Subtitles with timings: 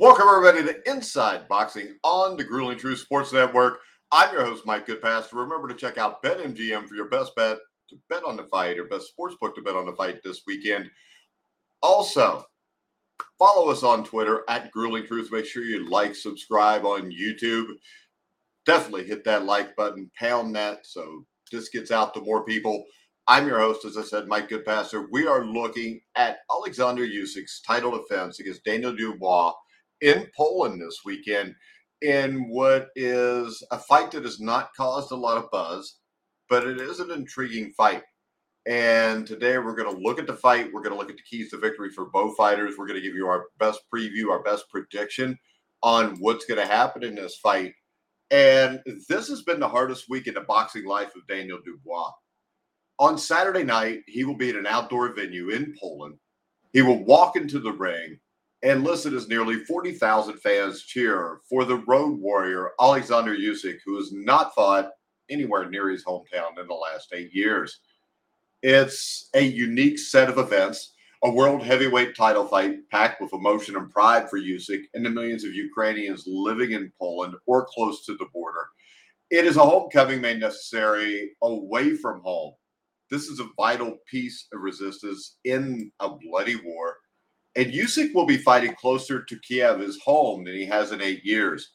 [0.00, 3.80] Welcome, everybody, to Inside Boxing on the Grueling Truth Sports Network.
[4.10, 5.34] I'm your host, Mike Goodpaster.
[5.34, 7.58] Remember to check out BetMGM for your best bet
[7.90, 10.40] to bet on the fight or best sports book to bet on the fight this
[10.46, 10.90] weekend.
[11.82, 12.46] Also,
[13.38, 15.30] follow us on Twitter at Grueling Truth.
[15.30, 17.66] Make sure you like, subscribe on YouTube.
[18.64, 22.86] Definitely hit that like button, pound that so this gets out to more people.
[23.28, 25.08] I'm your host, as I said, Mike Goodpaster.
[25.12, 29.52] We are looking at Alexander Usyk's title defense against Daniel Dubois
[30.00, 31.54] in Poland this weekend
[32.02, 35.96] in what is a fight that has not caused a lot of buzz,
[36.48, 38.02] but it is an intriguing fight.
[38.66, 40.72] And today we're going to look at the fight.
[40.72, 42.74] We're going to look at the keys to victory for both fighters.
[42.76, 45.38] We're going to give you our best preview, our best prediction
[45.82, 47.72] on what's going to happen in this fight.
[48.30, 52.12] And this has been the hardest week in the boxing life of Daniel Dubois.
[52.98, 56.16] On Saturday night, he will be at an outdoor venue in Poland.
[56.72, 58.20] He will walk into the ring
[58.62, 64.12] and listen as nearly 40,000 fans cheer for the road warrior Alexander Usyk, who has
[64.12, 64.90] not fought
[65.30, 67.80] anywhere near his hometown in the last eight years.
[68.62, 70.92] It's a unique set of events,
[71.24, 75.44] a world heavyweight title fight packed with emotion and pride for Usyk and the millions
[75.44, 78.68] of Ukrainians living in Poland or close to the border.
[79.30, 82.54] It is a homecoming made necessary away from home.
[83.10, 86.96] This is a vital piece of resistance in a bloody war
[87.56, 91.24] and Usyk will be fighting closer to Kiev, his home, than he has in eight
[91.24, 91.70] years.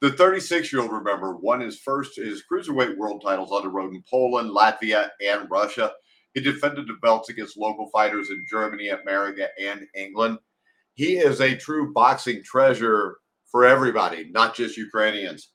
[0.00, 3.92] The 36 year old, remember, won his first his cruiserweight world titles on the road
[3.92, 5.92] in Poland, Latvia, and Russia.
[6.34, 10.38] He defended the belts against local fighters in Germany, America, and England.
[10.94, 13.18] He is a true boxing treasure
[13.50, 15.50] for everybody, not just Ukrainians.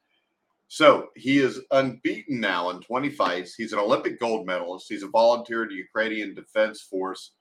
[0.68, 3.54] So he is unbeaten now in 20 fights.
[3.56, 4.88] He's an Olympic gold medalist.
[4.90, 7.32] He's a volunteer in the Ukrainian Defense Force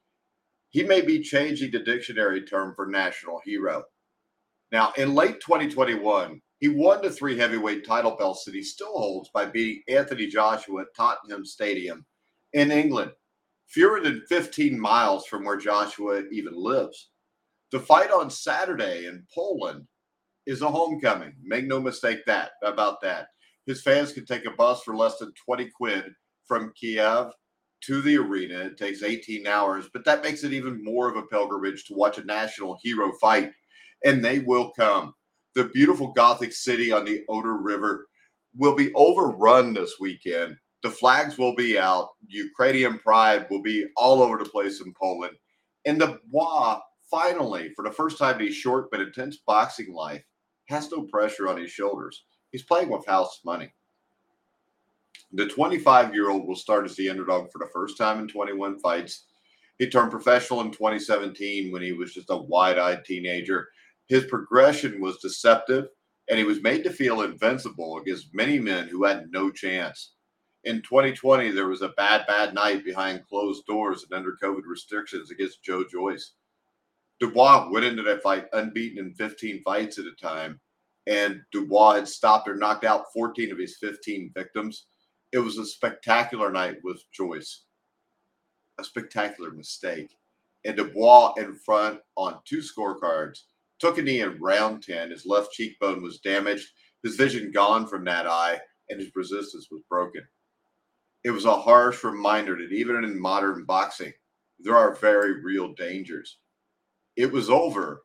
[0.73, 3.85] he may be changing the dictionary term for national hero.
[4.73, 9.29] Now, in late 2021, he won the three heavyweight title belts that he still holds
[9.35, 12.07] by beating Anthony Joshua at Tottenham Stadium
[12.55, 13.13] in England,
[13.69, 17.11] fewer than 15 miles from where Joshua even lives.
[17.71, 19.87] The fight on Saturday in Poland
[20.47, 21.35] is a homecoming.
[21.43, 23.27] Make no mistake that about that.
[23.67, 26.05] His fans can take a bus for less than 20 quid
[26.47, 27.33] from Kiev
[27.83, 28.59] to the arena.
[28.61, 32.19] It takes 18 hours, but that makes it even more of a pilgrimage to watch
[32.19, 33.53] a national hero fight.
[34.05, 35.15] And they will come.
[35.55, 38.07] The beautiful Gothic city on the Oder River
[38.57, 40.57] will be overrun this weekend.
[40.83, 42.09] The flags will be out.
[42.27, 45.37] Ukrainian pride will be all over the place in Poland.
[45.85, 50.23] And the Bois, finally, for the first time in his short but intense boxing life,
[50.69, 52.25] has no pressure on his shoulders.
[52.51, 53.73] He's playing with house money.
[55.33, 58.79] The 25 year old will start as the underdog for the first time in 21
[58.81, 59.25] fights.
[59.79, 63.69] He turned professional in 2017 when he was just a wide eyed teenager.
[64.09, 65.89] His progression was deceptive,
[66.29, 70.13] and he was made to feel invincible against many men who had no chance.
[70.65, 75.31] In 2020, there was a bad, bad night behind closed doors and under COVID restrictions
[75.31, 76.35] against Joe Joyce.
[77.19, 80.61] Dubois went into that fight unbeaten in 15 fights at a time,
[81.07, 84.87] and Dubois had stopped or knocked out 14 of his 15 victims.
[85.33, 87.65] It was a spectacular night with Joyce.
[88.79, 90.15] A spectacular mistake.
[90.65, 93.39] And Dubois in front on two scorecards.
[93.81, 95.11] Took a knee in round 10.
[95.11, 96.69] His left cheekbone was damaged,
[97.03, 100.23] his vision gone from that eye, and his resistance was broken.
[101.25, 104.13] It was a harsh reminder that even in modern boxing,
[104.61, 106.39] there are very real dangers.
[107.17, 108.05] It was over,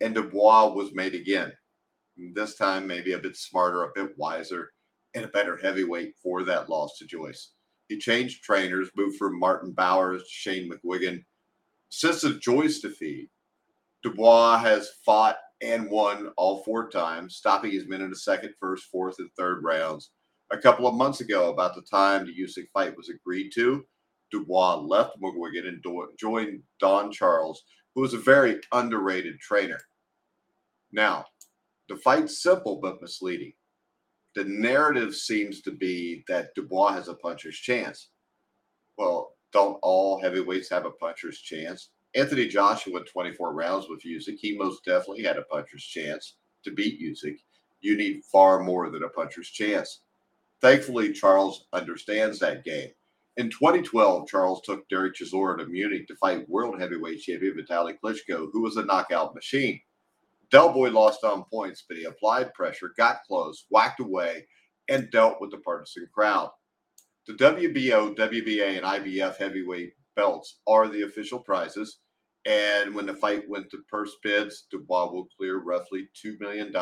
[0.00, 1.52] and Dubois was made again.
[2.34, 4.70] This time, maybe a bit smarter, a bit wiser,
[5.14, 7.52] and a better heavyweight for that loss to Joyce.
[7.88, 11.24] He changed trainers, moved from Martin Bowers to Shane McGuigan.
[11.88, 13.30] Since the Joyce defeat,
[14.02, 18.84] Dubois has fought and won all four times, stopping his men in the second, first,
[18.84, 20.10] fourth, and third rounds.
[20.52, 23.84] A couple of months ago, about the time the Usyk fight was agreed to,
[24.30, 25.84] Dubois left McGuigan and
[26.18, 27.64] joined Don Charles,
[27.94, 29.80] who was a very underrated trainer.
[30.92, 31.26] Now,
[31.88, 33.52] the fight's simple but misleading
[34.34, 38.08] the narrative seems to be that Dubois has a puncher's chance.
[38.96, 41.90] Well, don't all heavyweights have a puncher's chance?
[42.14, 44.38] Anthony Joshua went 24 rounds with Usyk.
[44.38, 46.34] He most definitely had a puncher's chance
[46.64, 47.38] to beat Usyk.
[47.80, 50.00] You need far more than a puncher's chance.
[50.60, 52.90] Thankfully, Charles understands that game.
[53.36, 58.50] In 2012, Charles took Derek Chisora to Munich to fight world heavyweight champion Vitaly Klitschko,
[58.52, 59.80] who was a knockout machine.
[60.50, 64.46] Del Boy lost on points, but he applied pressure, got close, whacked away,
[64.88, 66.50] and dealt with the partisan crowd.
[67.26, 71.98] The WBO, WBA, and IBF heavyweight belts are the official prizes,
[72.46, 76.72] And when the fight went to purse bids, Dubois will clear roughly $2 million.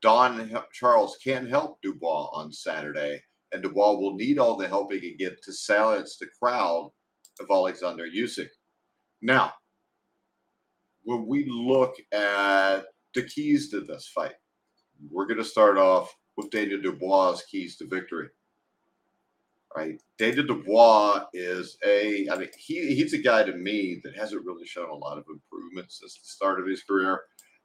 [0.00, 3.22] Don Charles can't help Dubois on Saturday,
[3.52, 6.90] and Dubois will need all the help he can get to silence the crowd
[7.38, 8.48] of Alexander Usyk.
[9.20, 9.52] Now,
[11.04, 12.84] when we look at
[13.14, 14.34] the keys to this fight,
[15.10, 18.28] we're going to start off with Daniel Dubois' keys to victory.
[19.74, 22.28] Right, Daniel Dubois is a.
[22.30, 25.24] I mean, he he's a guy to me that hasn't really shown a lot of
[25.30, 27.22] improvement since the start of his career.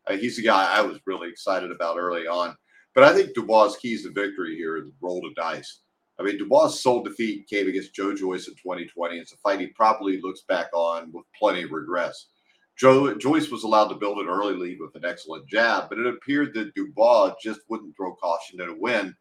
[0.08, 2.56] Uh, he's a guy I was really excited about early on,
[2.96, 5.82] but I think Dubois' keys to victory here is roll the dice.
[6.18, 9.18] I mean, Dubois' sole defeat came against Joe Joyce in 2020.
[9.18, 12.30] It's a fight he probably looks back on with plenty of regrets.
[12.78, 16.06] Joe Joyce was allowed to build an early lead with an excellent jab, but it
[16.06, 19.16] appeared that Dubois just wouldn't throw caution to the wind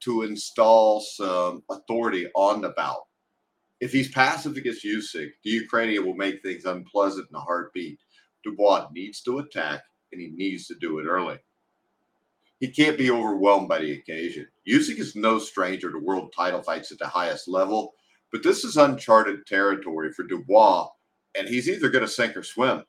[0.00, 3.06] to install some authority on the bout.
[3.80, 7.98] If he's passive against Usyk, the Ukrainian will make things unpleasant in a heartbeat.
[8.44, 9.82] Dubois needs to attack,
[10.12, 11.38] and he needs to do it early.
[12.60, 14.48] He can't be overwhelmed by the occasion.
[14.68, 17.94] Usyk is no stranger to world title fights at the highest level,
[18.32, 20.88] but this is uncharted territory for Dubois,
[21.34, 22.84] and he's either going to sink or swim.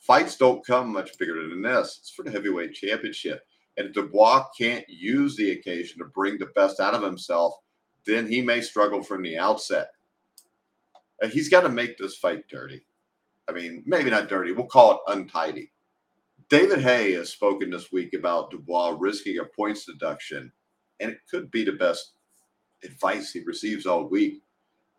[0.00, 1.98] Fights don't come much bigger than this.
[2.00, 3.42] It's for the heavyweight championship.
[3.76, 7.54] And if Dubois can't use the occasion to bring the best out of himself,
[8.06, 9.88] then he may struggle from the outset.
[11.22, 12.82] Uh, he's got to make this fight dirty.
[13.48, 14.52] I mean, maybe not dirty.
[14.52, 15.70] We'll call it untidy.
[16.48, 20.50] David Haye has spoken this week about Dubois risking a points deduction,
[20.98, 22.12] and it could be the best
[22.82, 24.42] advice he receives all week.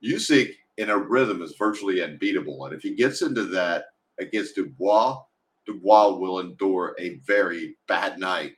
[0.04, 3.86] Usyk in a rhythm is virtually unbeatable, and if he gets into that
[4.22, 5.18] against Dubois,
[5.66, 8.54] Dubois will endure a very bad night.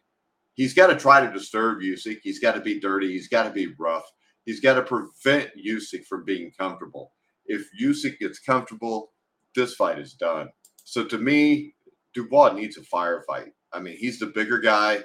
[0.54, 2.19] He's got to try to disturb Usyk.
[2.21, 3.12] He's got to be dirty.
[3.12, 4.06] He's got to be rough.
[4.45, 7.13] He's got to prevent Usyk from being comfortable.
[7.45, 9.12] If Usyk gets comfortable,
[9.56, 10.50] this fight is done.
[10.86, 11.74] So to me,
[12.13, 13.51] Dubois needs a firefight.
[13.74, 15.04] I mean, he's the bigger guy.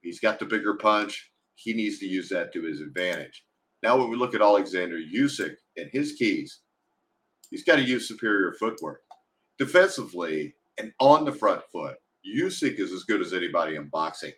[0.00, 1.30] He's got the bigger punch.
[1.54, 3.44] He needs to use that to his advantage.
[3.82, 6.60] Now, when we look at Alexander Usyk and his keys,
[7.50, 9.01] he's got to use superior footwork.
[9.62, 11.94] Defensively and on the front foot,
[12.26, 14.32] Usyk is as good as anybody in boxing.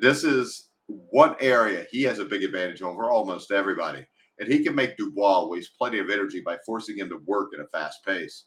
[0.00, 4.04] This is one area he has a big advantage over almost everybody.
[4.40, 7.64] And he can make Dubois waste plenty of energy by forcing him to work at
[7.64, 8.46] a fast pace.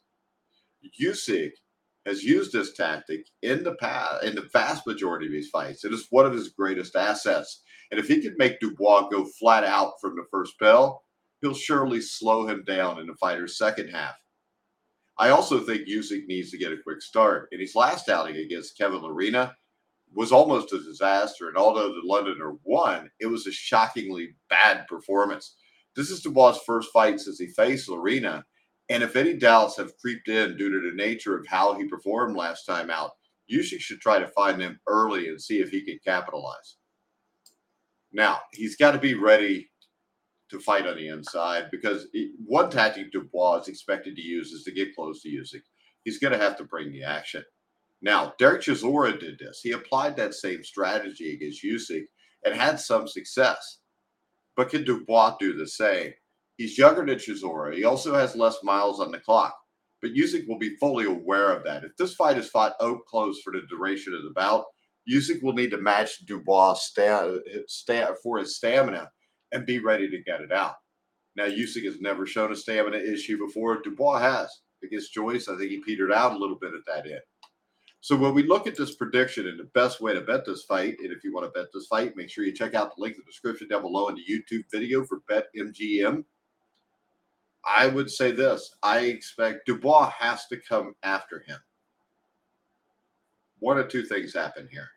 [1.01, 1.51] Usyk
[2.05, 5.85] has used this tactic in the past in the vast majority of his fights.
[5.85, 7.63] It is one of his greatest assets.
[7.89, 11.05] And if he can make Dubois go flat out from the first bell,
[11.41, 14.15] he'll surely slow him down in the fighter's second half.
[15.17, 17.49] I also think Usyk needs to get a quick start.
[17.51, 19.53] In his last outing against Kevin Lerena
[20.13, 21.47] was almost a disaster.
[21.47, 25.55] And although the Londoner won, it was a shockingly bad performance.
[25.95, 28.43] This is Dubois' first fight since he faced Lerena,
[28.89, 32.35] and if any doubts have creeped in due to the nature of how he performed
[32.35, 33.11] last time out,
[33.51, 36.77] Usyk should try to find them early and see if he can capitalize.
[38.13, 39.70] Now, he's got to be ready
[40.51, 42.07] to fight on the inside because
[42.45, 45.61] one tactic Dubois is expected to use is to get close to Usyk.
[46.03, 47.43] He's going to have to bring the action.
[48.01, 49.61] Now, Derek Chisora did this.
[49.63, 52.05] He applied that same strategy against Usyk
[52.45, 53.79] and had some success.
[54.57, 56.13] But can Dubois do the same?
[56.57, 57.73] He's younger than Chisora.
[57.73, 59.55] He also has less miles on the clock.
[60.01, 61.83] But Usyk will be fully aware of that.
[61.83, 64.65] If this fight is fought out close for the duration of the bout,
[65.09, 66.75] Usyk will need to match Dubois
[68.23, 69.09] for his stamina
[69.51, 70.75] and be ready to get it out.
[71.35, 73.81] Now, Usyk has never shown a stamina issue before.
[73.81, 74.61] Dubois has.
[74.83, 77.21] Against Joyce, I think he petered out a little bit at that end.
[78.01, 80.95] So when we look at this prediction and the best way to bet this fight,
[80.99, 83.15] and if you want to bet this fight, make sure you check out the link
[83.15, 86.23] in the description down below in the YouTube video for BetMGM.
[87.63, 91.59] I would say this I expect Dubois has to come after him.
[93.59, 94.89] One of two things happen here.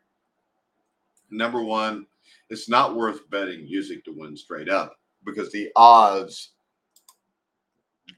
[1.29, 2.07] Number one,
[2.49, 6.51] it's not worth betting Usyk to win straight up because the odds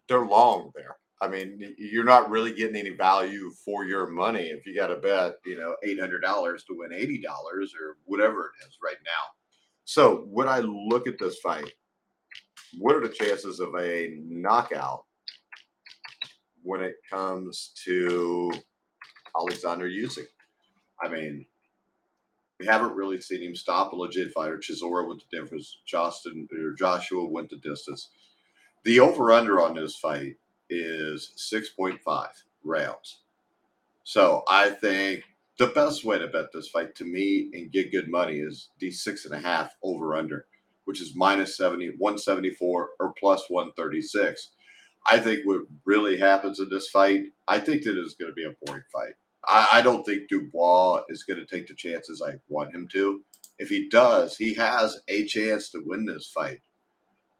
[0.07, 0.97] they're long there.
[1.21, 4.97] I mean, you're not really getting any value for your money if you got to
[4.97, 8.97] bet, you know, eight hundred dollars to win eighty dollars or whatever it is right
[9.03, 9.33] now.
[9.85, 11.71] So when I look at this fight,
[12.77, 15.05] what are the chances of a knockout
[16.61, 18.51] when it comes to
[19.35, 20.27] Alexander Usyk?
[21.01, 21.45] I mean,
[22.59, 24.57] we haven't really seen him stop a legit fighter.
[24.57, 25.77] Chisora went the difference.
[25.85, 28.09] Justin or Joshua went the distance.
[28.83, 30.35] The over under on this fight
[30.69, 32.27] is 6.5
[32.63, 33.19] rounds.
[34.03, 35.23] So I think
[35.57, 38.91] the best way to bet this fight to me and get good money is the
[38.91, 40.45] six and a half over under
[40.87, 44.51] which is minus 70, 174 or plus 136.
[45.05, 48.45] I think what really happens in this fight, I think that it's going to be
[48.45, 49.13] a boring fight.
[49.47, 53.21] I, I don't think Dubois is going to take the chances I want him to.
[53.59, 56.59] If he does, he has a chance to win this fight.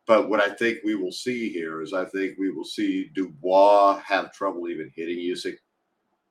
[0.08, 4.02] But what I think we will see here is I think we will see Dubois
[4.06, 5.58] have trouble even hitting Usyk.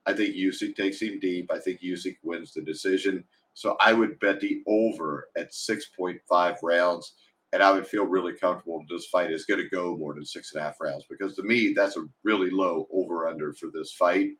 [0.07, 1.51] I think Usyk takes him deep.
[1.53, 3.23] I think Usyk wins the decision.
[3.53, 7.13] So I would bet the over at 6.5 rounds.
[7.53, 10.53] And I would feel really comfortable this fight is going to go more than six
[10.53, 13.93] and a half rounds because to me, that's a really low over under for this
[13.93, 14.31] fight.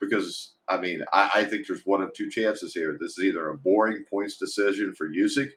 [0.00, 2.96] Because I mean, I, I think there's one of two chances here.
[3.00, 5.50] This is either a boring points decision for Usyk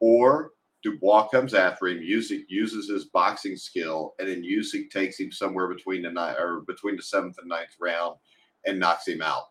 [0.00, 1.98] or Dubois comes after him.
[1.98, 6.62] Usyk uses his boxing skill, and then Usyk takes him somewhere between the ninth or
[6.66, 8.16] between the seventh and ninth round
[8.66, 9.44] and knocks him out.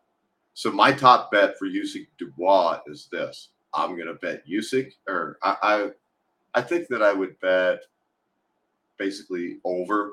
[0.54, 5.38] So my top bet for Usyk Dubois is this: I'm going to bet Usyk, or
[5.42, 5.90] I, I,
[6.56, 7.80] I think that I would bet
[8.98, 10.12] basically over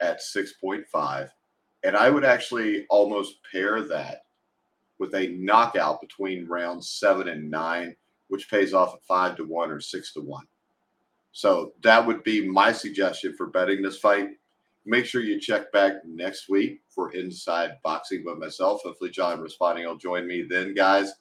[0.00, 1.30] at six point five,
[1.84, 4.22] and I would actually almost pair that
[4.98, 7.94] with a knockout between rounds seven and nine
[8.28, 10.46] which pays off at five to one or six to one.
[11.32, 14.30] So that would be my suggestion for betting this fight.
[14.86, 18.82] Make sure you check back next week for Inside Boxing with myself.
[18.82, 21.12] Hopefully, John Responding will join me then, guys.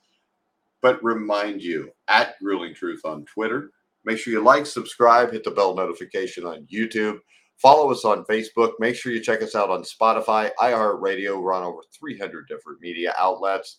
[0.81, 3.71] But remind you at Grueling Truth on Twitter.
[4.05, 7.19] Make sure you like, subscribe, hit the bell notification on YouTube.
[7.63, 8.73] Follow us on Facebook.
[8.79, 11.41] Make sure you check us out on Spotify, iHeartRadio.
[11.41, 13.77] We're on over 300 different media outlets.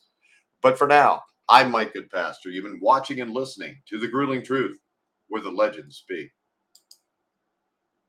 [0.62, 2.46] But for now, I'm Mike Goodpaster.
[2.46, 4.78] You've been watching and listening to The Grueling Truth,
[5.28, 6.30] where the legends speak.